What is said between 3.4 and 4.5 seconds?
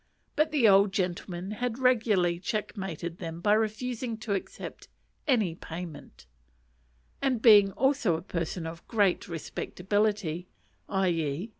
refusing to